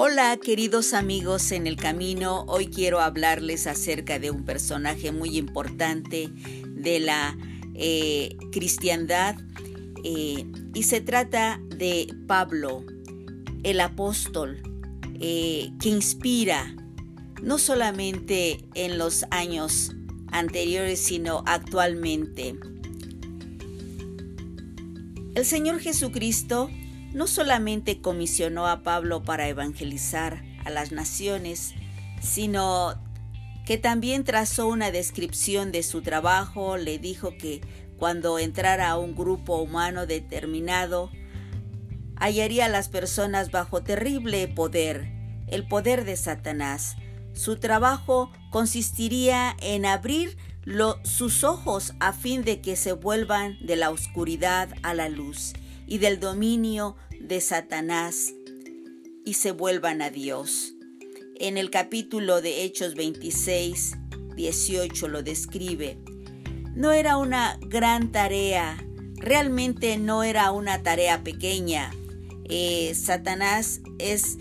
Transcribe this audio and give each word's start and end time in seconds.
Hola 0.00 0.36
queridos 0.36 0.94
amigos 0.94 1.50
en 1.50 1.66
el 1.66 1.74
camino, 1.74 2.44
hoy 2.46 2.68
quiero 2.68 3.00
hablarles 3.00 3.66
acerca 3.66 4.20
de 4.20 4.30
un 4.30 4.44
personaje 4.44 5.10
muy 5.10 5.36
importante 5.36 6.30
de 6.68 7.00
la 7.00 7.36
eh, 7.74 8.36
cristiandad 8.52 9.34
eh, 10.04 10.46
y 10.72 10.82
se 10.84 11.00
trata 11.00 11.60
de 11.76 12.14
Pablo, 12.28 12.84
el 13.64 13.80
apóstol, 13.80 14.62
eh, 15.18 15.72
que 15.80 15.88
inspira 15.88 16.76
no 17.42 17.58
solamente 17.58 18.64
en 18.74 18.98
los 18.98 19.24
años 19.32 19.96
anteriores, 20.30 21.00
sino 21.00 21.42
actualmente. 21.44 22.54
El 25.34 25.44
Señor 25.44 25.80
Jesucristo 25.80 26.70
no 27.12 27.26
solamente 27.26 28.00
comisionó 28.00 28.66
a 28.66 28.82
Pablo 28.82 29.22
para 29.22 29.48
evangelizar 29.48 30.42
a 30.64 30.70
las 30.70 30.92
naciones, 30.92 31.74
sino 32.20 32.94
que 33.64 33.78
también 33.78 34.24
trazó 34.24 34.68
una 34.68 34.90
descripción 34.90 35.72
de 35.72 35.82
su 35.82 36.02
trabajo, 36.02 36.76
le 36.76 36.98
dijo 36.98 37.32
que 37.38 37.60
cuando 37.96 38.38
entrara 38.38 38.90
a 38.90 38.98
un 38.98 39.14
grupo 39.14 39.56
humano 39.56 40.06
determinado, 40.06 41.10
hallaría 42.16 42.66
a 42.66 42.70
las 42.70 42.88
personas 42.88 43.50
bajo 43.50 43.82
terrible 43.82 44.48
poder, 44.48 45.12
el 45.48 45.66
poder 45.66 46.04
de 46.04 46.16
Satanás. 46.16 46.96
Su 47.32 47.56
trabajo 47.56 48.32
consistiría 48.50 49.56
en 49.60 49.86
abrir 49.86 50.36
sus 51.04 51.44
ojos 51.44 51.94
a 52.00 52.12
fin 52.12 52.44
de 52.44 52.60
que 52.60 52.76
se 52.76 52.92
vuelvan 52.92 53.56
de 53.60 53.76
la 53.76 53.90
oscuridad 53.90 54.68
a 54.82 54.94
la 54.94 55.08
luz 55.08 55.54
y 55.88 55.98
del 55.98 56.20
dominio 56.20 56.96
de 57.18 57.40
Satanás 57.40 58.34
y 59.24 59.34
se 59.34 59.50
vuelvan 59.50 60.02
a 60.02 60.10
Dios. 60.10 60.74
En 61.40 61.56
el 61.56 61.70
capítulo 61.70 62.40
de 62.40 62.64
Hechos 62.64 62.94
26, 62.94 63.96
18 64.36 65.08
lo 65.08 65.22
describe. 65.22 65.98
No 66.74 66.92
era 66.92 67.16
una 67.16 67.58
gran 67.62 68.12
tarea, 68.12 68.84
realmente 69.16 69.98
no 69.98 70.22
era 70.22 70.52
una 70.52 70.82
tarea 70.82 71.24
pequeña. 71.24 71.90
Eh, 72.44 72.94
Satanás 72.94 73.80
es 73.98 74.38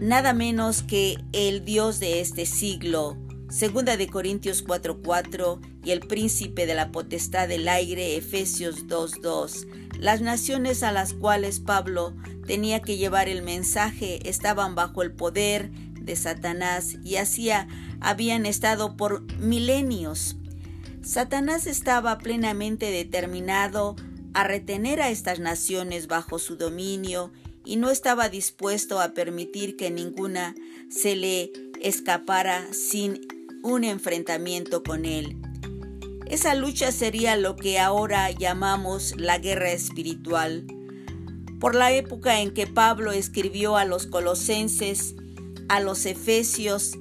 nada 0.00 0.32
menos 0.32 0.82
que 0.82 1.18
el 1.32 1.64
Dios 1.64 2.00
de 2.00 2.20
este 2.20 2.46
siglo. 2.46 3.16
Segunda 3.50 3.96
de 3.96 4.08
Corintios 4.08 4.64
4:4 4.64 5.60
y 5.84 5.92
el 5.92 6.00
príncipe 6.00 6.66
de 6.66 6.74
la 6.74 6.90
potestad 6.90 7.48
del 7.48 7.68
aire 7.68 8.16
Efesios 8.16 8.88
2:2. 8.88 9.66
Las 9.98 10.20
naciones 10.20 10.82
a 10.82 10.92
las 10.92 11.12
cuales 11.12 11.60
Pablo 11.60 12.14
tenía 12.46 12.82
que 12.82 12.96
llevar 12.96 13.28
el 13.28 13.42
mensaje 13.42 14.28
estaban 14.28 14.74
bajo 14.74 15.02
el 15.02 15.12
poder 15.12 15.70
de 16.04 16.16
Satanás 16.16 16.96
y 17.02 17.16
así 17.16 17.50
habían 18.00 18.46
estado 18.46 18.96
por 18.96 19.22
milenios. 19.38 20.36
Satanás 21.02 21.66
estaba 21.66 22.18
plenamente 22.18 22.90
determinado 22.90 23.96
a 24.34 24.44
retener 24.44 25.00
a 25.00 25.10
estas 25.10 25.38
naciones 25.38 26.06
bajo 26.06 26.38
su 26.38 26.56
dominio 26.56 27.32
y 27.64 27.76
no 27.76 27.90
estaba 27.90 28.28
dispuesto 28.28 29.00
a 29.00 29.14
permitir 29.14 29.76
que 29.76 29.90
ninguna 29.90 30.54
se 30.90 31.16
le 31.16 31.52
escapara 31.80 32.66
sin 32.72 33.20
un 33.62 33.84
enfrentamiento 33.84 34.82
con 34.82 35.06
él. 35.06 35.36
Esa 36.26 36.54
lucha 36.54 36.90
sería 36.90 37.36
lo 37.36 37.56
que 37.56 37.78
ahora 37.78 38.30
llamamos 38.30 39.14
la 39.18 39.38
guerra 39.38 39.72
espiritual. 39.72 40.66
Por 41.60 41.74
la 41.74 41.92
época 41.92 42.40
en 42.40 42.54
que 42.54 42.66
Pablo 42.66 43.12
escribió 43.12 43.76
a 43.76 43.84
los 43.84 44.06
colosenses, 44.06 45.14
a 45.68 45.80
los 45.80 46.06
efesios, 46.06 46.92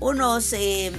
unos 0.00 0.50
30 0.50 0.90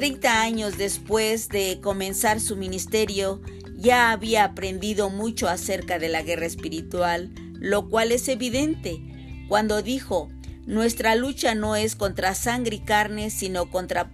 eh, 0.00 0.28
años 0.28 0.76
después 0.76 1.48
de 1.48 1.80
comenzar 1.80 2.40
su 2.40 2.56
ministerio, 2.56 3.40
ya 3.76 4.10
había 4.10 4.44
aprendido 4.44 5.10
mucho 5.10 5.48
acerca 5.48 5.98
de 5.98 6.08
la 6.08 6.22
guerra 6.22 6.46
espiritual, 6.46 7.32
lo 7.54 7.88
cual 7.88 8.10
es 8.12 8.28
evidente 8.28 9.00
cuando 9.48 9.80
dijo, 9.80 10.28
nuestra 10.66 11.14
lucha 11.14 11.54
no 11.54 11.74
es 11.74 11.96
contra 11.96 12.34
sangre 12.34 12.76
y 12.76 12.80
carne, 12.80 13.30
sino 13.30 13.70
contra 13.70 14.10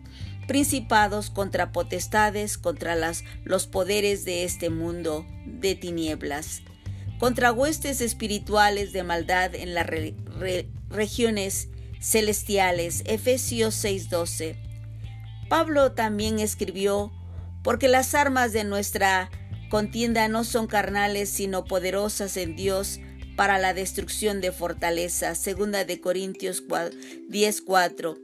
principados, 0.47 1.31
contra 1.31 1.73
potestades, 1.73 2.59
contra 2.59 2.97
los 3.45 3.67
poderes 3.67 4.25
de 4.25 4.45
este 4.45 4.71
mundo 4.71 5.27
de 5.47 5.75
tinieblas, 5.75 6.63
contra 7.19 7.53
huestes 7.53 8.01
espirituales 8.01 8.93
de 8.93 9.03
maldad 9.03 9.55
en 9.55 9.75
las 9.75 9.87
regiones 10.91 11.69
celestiales. 12.01 13.03
Efesios 13.07 13.75
6:12. 13.75 14.57
Pablo 15.49 15.93
también 15.93 16.39
escribió, 16.39 17.13
porque 17.63 17.89
las 17.89 18.15
armas 18.15 18.53
de 18.53 18.65
nuestra 18.65 19.31
contienda 19.71 20.29
no 20.29 20.45
son 20.45 20.67
carnales, 20.67 21.31
sino 21.31 21.65
poderosas 21.65 22.37
en 22.37 22.57
Dios 22.57 23.01
para 23.37 23.59
la 23.59 23.75
destrucción 23.75 24.41
de 24.41 24.53
fortalezas. 24.53 25.39
Segunda 25.39 25.85
de 25.85 26.01
Corintios 26.01 26.63
10:4. 27.29 28.24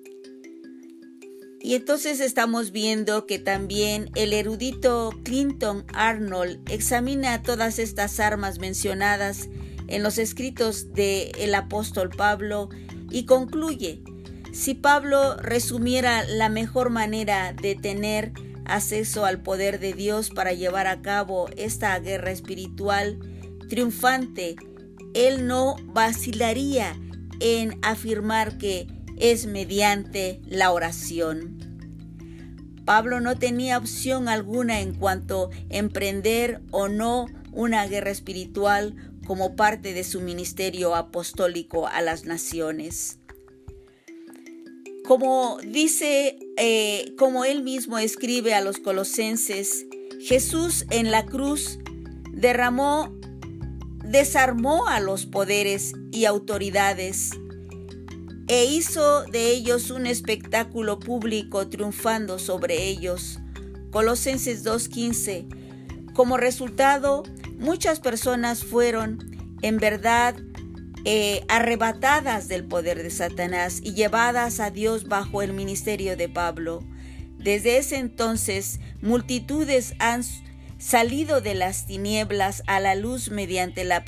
Y 1.62 1.75
entonces 1.75 2.21
estamos 2.21 2.72
viendo 2.72 3.26
que 3.26 3.38
también 3.38 4.10
el 4.15 4.32
erudito 4.32 5.12
Clinton 5.25 5.84
Arnold 5.93 6.59
examina 6.71 7.43
todas 7.43 7.78
estas 7.78 8.19
armas 8.19 8.59
mencionadas 8.59 9.50
en 9.87 10.03
los 10.03 10.16
escritos 10.16 10.94
del 10.94 11.32
el 11.38 11.54
apóstol 11.54 12.09
Pablo 12.09 12.71
y 13.10 13.26
concluye, 13.26 14.03
si 14.53 14.75
Pablo 14.75 15.37
resumiera 15.37 16.25
la 16.25 16.48
mejor 16.48 16.88
manera 16.88 17.53
de 17.53 17.75
tener 17.75 18.32
acceso 18.65 19.27
al 19.27 19.42
poder 19.42 19.81
de 19.81 19.92
Dios 19.92 20.31
para 20.31 20.54
llevar 20.54 20.87
a 20.87 21.03
cabo 21.03 21.48
esta 21.56 21.98
guerra 21.98 22.31
espiritual 22.31 23.19
triunfante, 23.69 24.56
él 25.12 25.47
no 25.47 25.77
vacilaría 25.84 26.97
en 27.41 27.78
afirmar 27.82 28.59
que 28.59 28.87
es 29.21 29.47
mediante 29.47 30.41
la 30.47 30.73
oración. 30.73 31.59
Pablo 32.85 33.21
no 33.21 33.39
tenía 33.39 33.79
opción 33.79 34.29
alguna 34.29 34.81
en 34.81 34.95
cuanto 34.95 35.51
a 35.51 35.51
emprender 35.69 36.61
o 36.73 36.89
no 36.89 37.27
una 37.53 37.87
guerra 37.87 38.11
espiritual 38.11 38.97
como 39.27 39.55
parte 39.55 39.93
de 39.93 40.03
su 40.03 40.21
ministerio 40.21 40.97
apostólico 40.97 41.87
a 41.87 42.01
las 42.01 42.25
naciones. 42.25 43.19
Como 45.07 45.59
dice, 45.65 46.39
eh, 46.57 47.15
como 47.19 47.45
él 47.45 47.63
mismo 47.63 47.99
escribe 47.99 48.55
a 48.55 48.61
los 48.61 48.79
colosenses, 48.79 49.87
Jesús 50.21 50.87
en 50.91 51.11
la 51.11 51.27
cruz 51.27 51.79
derramó, 52.33 53.15
desarmó 54.05 54.89
a 54.89 55.01
los 55.01 55.27
poderes 55.27 55.93
y 56.13 56.25
autoridades 56.25 57.31
e 58.50 58.65
hizo 58.65 59.22
de 59.27 59.53
ellos 59.53 59.93
un 59.93 60.09
espectáculo 60.09 60.99
público 60.99 61.69
triunfando 61.69 62.41
sobre 62.41 62.88
ellos. 62.88 63.38
Colosenses 63.93 64.65
2.15. 64.65 66.12
Como 66.15 66.37
resultado, 66.37 67.22
muchas 67.60 68.00
personas 68.00 68.65
fueron 68.65 69.56
en 69.62 69.78
verdad 69.78 70.34
eh, 71.05 71.44
arrebatadas 71.47 72.49
del 72.49 72.65
poder 72.65 73.05
de 73.05 73.10
Satanás 73.10 73.78
y 73.84 73.94
llevadas 73.94 74.59
a 74.59 74.71
Dios 74.72 75.05
bajo 75.06 75.43
el 75.43 75.53
ministerio 75.53 76.16
de 76.16 76.28
Pablo. 76.28 76.83
Desde 77.39 77.78
ese 77.78 77.99
entonces, 77.99 78.81
multitudes 79.00 79.94
han 80.00 80.25
salido 80.77 81.41
de 81.41 81.55
las 81.55 81.87
tinieblas 81.87 82.65
a 82.66 82.80
la 82.80 82.97
luz 82.97 83.30
mediante 83.30 83.84
la 83.84 84.04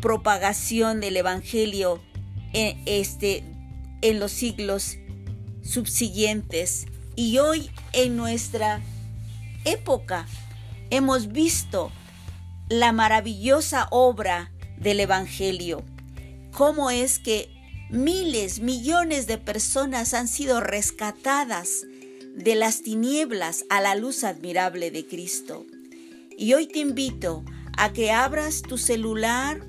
propagación 0.00 1.00
del 1.00 1.16
Evangelio 1.16 2.00
en, 2.54 2.80
este, 2.86 3.44
en 4.00 4.18
los 4.18 4.32
siglos 4.32 4.96
subsiguientes. 5.62 6.86
Y 7.16 7.38
hoy 7.38 7.70
en 7.92 8.16
nuestra 8.16 8.80
época 9.64 10.26
hemos 10.90 11.28
visto 11.28 11.92
la 12.68 12.92
maravillosa 12.92 13.88
obra 13.90 14.50
del 14.78 15.00
Evangelio. 15.00 15.84
Cómo 16.52 16.90
es 16.90 17.18
que 17.18 17.50
miles, 17.90 18.60
millones 18.60 19.26
de 19.26 19.38
personas 19.38 20.14
han 20.14 20.28
sido 20.28 20.60
rescatadas 20.60 21.84
de 22.34 22.54
las 22.54 22.82
tinieblas 22.82 23.64
a 23.70 23.80
la 23.80 23.94
luz 23.94 24.24
admirable 24.24 24.90
de 24.90 25.06
Cristo. 25.06 25.64
Y 26.36 26.54
hoy 26.54 26.66
te 26.66 26.80
invito 26.80 27.44
a 27.76 27.92
que 27.92 28.10
abras 28.10 28.62
tu 28.62 28.78
celular 28.78 29.60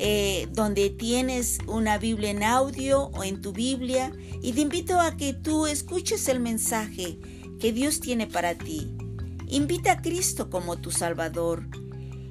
eh, 0.00 0.46
donde 0.52 0.90
tienes 0.90 1.58
una 1.66 1.98
Biblia 1.98 2.30
en 2.30 2.44
audio 2.44 3.06
o 3.06 3.24
en 3.24 3.40
tu 3.40 3.52
Biblia 3.52 4.12
y 4.40 4.52
te 4.52 4.60
invito 4.60 5.00
a 5.00 5.16
que 5.16 5.34
tú 5.34 5.66
escuches 5.66 6.28
el 6.28 6.38
mensaje 6.38 7.18
que 7.58 7.72
Dios 7.72 7.98
tiene 7.98 8.28
para 8.28 8.54
ti. 8.54 8.96
Invita 9.48 9.92
a 9.92 10.00
Cristo 10.00 10.50
como 10.50 10.76
tu 10.76 10.92
Salvador 10.92 11.66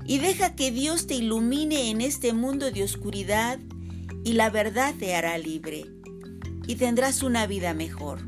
y 0.05 0.19
deja 0.19 0.55
que 0.55 0.71
Dios 0.71 1.07
te 1.07 1.15
ilumine 1.15 1.89
en 1.89 1.99
este 1.99 2.31
mundo 2.31 2.71
de 2.71 2.83
oscuridad 2.83 3.59
y 4.23 4.33
la 4.33 4.49
verdad 4.49 4.95
te 4.97 5.13
hará 5.13 5.37
libre 5.37 5.85
y 6.67 6.75
tendrás 6.75 7.21
una 7.21 7.47
vida 7.47 7.73
mejor. 7.73 8.21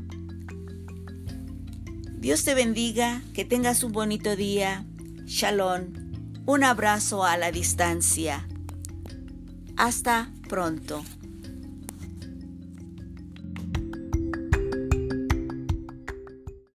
Dios 2.18 2.44
te 2.44 2.52
bendiga, 2.52 3.22
que 3.32 3.46
tengas 3.46 3.82
un 3.84 3.92
bonito 3.92 4.36
día. 4.36 4.84
Shalom. 5.24 5.94
Un 6.44 6.64
abrazo 6.64 7.24
a 7.24 7.38
la 7.38 7.50
distancia. 7.50 8.49
Hasta 9.80 10.28
pronto. 10.46 11.02